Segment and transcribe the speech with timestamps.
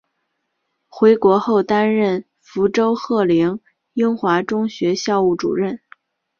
[0.87, 3.59] 回国后担任福州鹤龄
[3.93, 5.79] 英华中学校务主任。